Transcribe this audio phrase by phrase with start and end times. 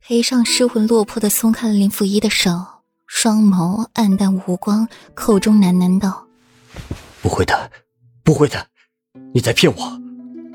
[0.00, 2.50] 裴尚失魂落魄的松开了林甫一的手，
[3.06, 6.26] 双眸黯淡无光，口中喃喃道
[7.20, 7.70] ：“不会的，
[8.24, 8.66] 不会的，
[9.34, 10.00] 你在骗我，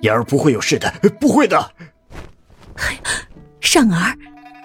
[0.00, 1.72] 言儿不会有事的，不会的。”
[2.76, 3.00] 哎，
[3.60, 4.18] 尚儿，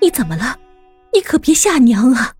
[0.00, 0.56] 你怎么了？
[1.12, 2.34] 你可别吓娘啊！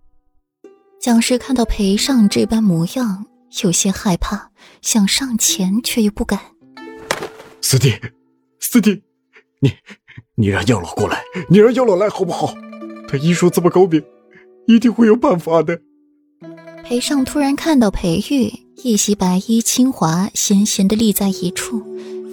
[1.00, 3.26] 蒋氏看到裴尚这般模样，
[3.62, 4.50] 有些害怕，
[4.80, 6.38] 想上前却又不敢。
[7.60, 7.98] 四弟，
[8.60, 9.02] 四弟，
[9.60, 9.72] 你。
[10.34, 12.54] 你让药老过来，你让药老来好不好？
[13.08, 14.02] 他医术这么高明，
[14.66, 15.80] 一定会有办法的。
[16.84, 21.82] 裴尚突然看到裴玉一袭白衣轻华，闲闲的立在一处，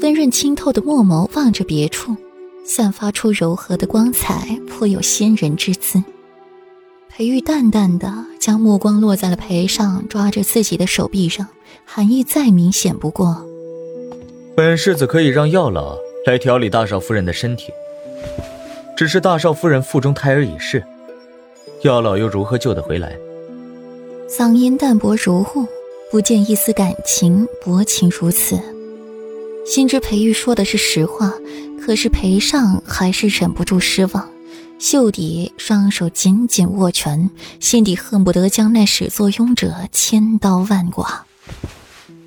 [0.01, 2.15] 温润清透的墨眸望着别处，
[2.63, 6.03] 散发出柔和的光彩，颇有仙人之姿。
[7.09, 11.47] 裴玉淡淡的将目光落在了裴尚抓着自己的手臂上，
[11.85, 13.43] 含义再明显不过。
[14.55, 15.97] 本世子可以让药老。
[16.25, 17.71] 来调理大少夫人的身体，
[18.97, 20.83] 只是大少夫人腹中胎儿已逝，
[21.83, 23.15] 药老又如何救得回来？
[24.27, 25.67] 嗓音淡薄如雾，
[26.11, 28.59] 不见一丝感情，薄情如此。
[29.67, 31.31] 心知裴玉说的是实话，
[31.79, 34.27] 可是裴尚还是忍不住失望，
[34.79, 37.29] 袖底双手紧紧握拳，
[37.59, 41.05] 心底恨不得将那始作俑者千刀万剐。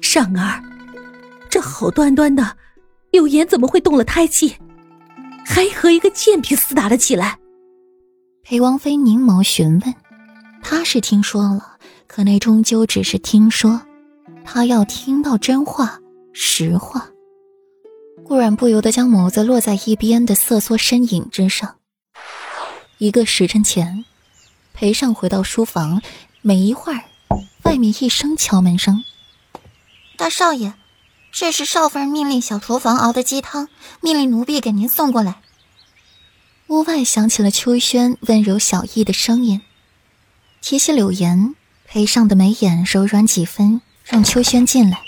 [0.00, 0.62] 尚儿，
[1.50, 2.54] 这好端端的。
[3.10, 4.56] 柳岩怎么会动了胎气，
[5.44, 7.38] 还和一个贱婢厮打了起来？
[8.42, 9.94] 裴王妃凝眸询问，
[10.62, 13.82] 他是听说了，可那终究只是听说，
[14.44, 16.00] 他要听到真话、
[16.32, 17.08] 实话。
[18.24, 21.76] 顾然不由得将眸子落在一边的瑟缩身影之上。
[22.98, 24.04] 一个时辰前，
[24.74, 26.02] 裴尚回到书房，
[26.42, 27.04] 没一会儿，
[27.64, 29.02] 外面一声敲门声
[30.18, 30.74] ：“大少爷。”
[31.30, 33.68] 这是少夫人命令小厨房熬的鸡汤，
[34.00, 35.40] 命令奴婢给您送过来。
[36.68, 39.62] 屋外响起了秋轩温柔小意的声音。
[40.60, 41.54] 提起柳岩，
[41.86, 45.00] 裴尚的眉眼柔软几分，让秋轩进来。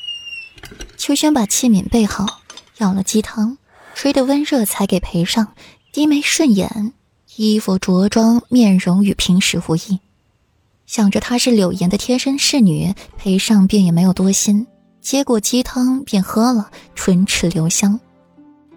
[0.96, 2.40] 秋轩把器皿备好，
[2.78, 3.58] 舀了鸡汤，
[3.94, 5.54] 吹得温热，才给裴尚。
[5.92, 6.92] 低眉顺眼，
[7.34, 9.98] 衣服着装面容与平时无异。
[10.86, 14.66] 想着她是柳岩的贴身侍女，裴尚便也没有多心。
[15.00, 17.98] 接过鸡汤便喝了，唇齿留香。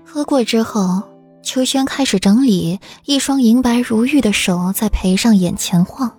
[0.06, 1.03] 喝过之后，
[1.44, 6.12] 秋轩开始整理，一双银白如玉的手在裴尚眼前晃。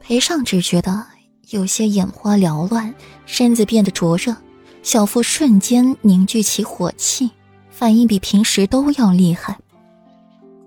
[0.00, 1.04] 裴尚只觉得
[1.48, 2.94] 有些眼花缭乱，
[3.24, 4.36] 身子变得灼热，
[4.82, 7.30] 小腹瞬间凝聚起火气，
[7.70, 9.58] 反应比平时都要厉害。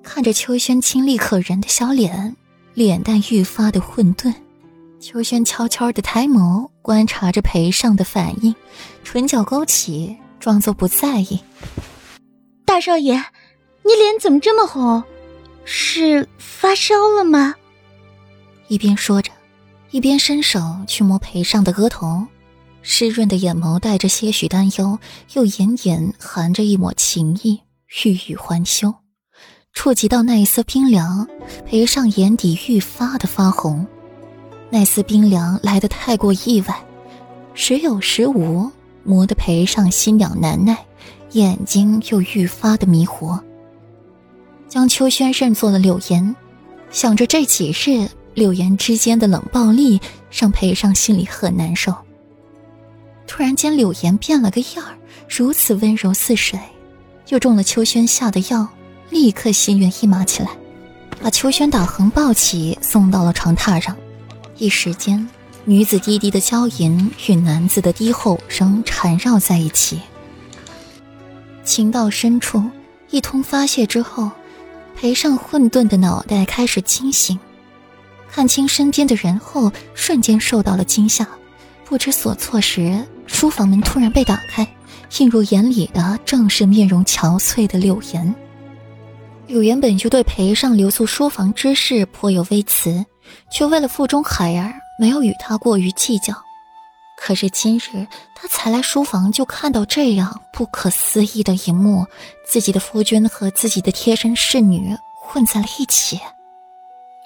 [0.03, 2.35] 看着秋轩清丽可人的小脸，
[2.73, 4.33] 脸蛋愈发的混沌。
[4.99, 8.53] 秋轩悄悄的抬眸观察着裴尚的反应，
[9.03, 11.39] 唇角勾起，装作不在意。
[12.65, 13.13] 大少爷，
[13.83, 15.01] 你脸怎么这么红？
[15.63, 17.55] 是发烧了吗？
[18.67, 19.31] 一边说着，
[19.91, 22.27] 一边伸手去摸裴尚的额头，
[22.81, 24.99] 湿润的眼眸带着些许担忧，
[25.33, 27.61] 又隐隐含着一抹情意，
[28.03, 28.93] 欲语还休。
[29.71, 31.25] 触及到那一丝冰凉，
[31.65, 33.87] 裴尚眼底愈发的发红。
[34.69, 36.83] 那丝冰凉来得太过意外，
[37.53, 38.69] 时有时无，
[39.03, 40.77] 磨得裴尚心痒难耐，
[41.31, 43.39] 眼睛又愈发的迷惑。
[44.67, 46.35] 将秋轩认作了柳岩，
[46.91, 49.99] 想着这几日柳岩之间的冷暴力，
[50.31, 51.91] 让裴尚心里很难受。
[53.25, 54.93] 突然间，柳岩变了个样儿，
[55.27, 56.59] 如此温柔似水，
[57.29, 58.67] 又中了秋轩下的药，
[59.09, 60.49] 立刻心猿意马起来，
[61.19, 63.97] 把秋轩打横抱起，送到了床榻上。
[64.59, 65.25] 一时间，
[65.63, 70.01] 女子低低的娇吟与男子的低吼声缠绕在一起。
[71.63, 72.61] 情到深处，
[73.09, 74.29] 一通发泄之后，
[74.97, 77.39] 裴尚混沌的脑袋开始清醒，
[78.29, 81.25] 看清身边的人后，瞬间受到了惊吓，
[81.85, 84.67] 不知所措时，书房门突然被打开，
[85.19, 88.35] 映入眼里的正是面容憔悴的柳岩。
[89.47, 93.05] 柳岩本就对裴尚留宿书房之事颇有微词。
[93.49, 96.33] 却为了腹中孩儿，没有与他过于计较。
[97.17, 102.05] 可是今日他才来书房，就看到这样不可思议的一幕：
[102.45, 106.17] 自己的夫君和自己的贴身侍女混在了一起，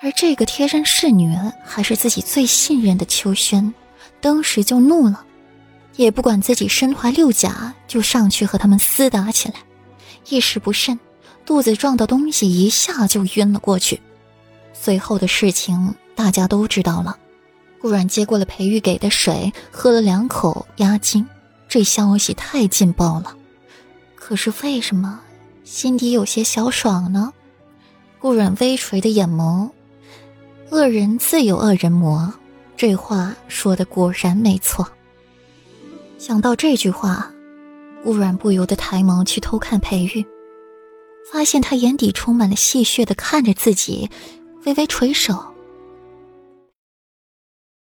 [0.01, 3.73] 而这个贴身侍女还是自己最信任的秋轩。
[4.19, 5.23] 当时就怒了，
[5.95, 9.55] 也不管自己身怀六甲，就上去和他们厮打起来。
[10.29, 10.99] 一时不慎，
[11.45, 14.01] 肚子撞到东西，一下就晕了过去。
[14.73, 17.17] 随后的事情大家都知道了，
[17.79, 21.25] 顾阮接过了裴玉给的水，喝了两口压惊。
[21.69, 23.35] 这消息太劲爆了，
[24.15, 25.21] 可是为什么
[25.63, 27.33] 心底有些小爽呢？
[28.19, 29.69] 顾阮微垂的眼眸，
[30.69, 32.33] 恶人自有恶人磨，
[32.77, 34.87] 这话说的果然没错。
[36.19, 37.31] 想到这句话，
[38.03, 40.25] 顾阮不由得抬眸去偷看裴玉，
[41.31, 44.09] 发现他眼底充满了戏谑的看着自己，
[44.65, 45.52] 微微垂首。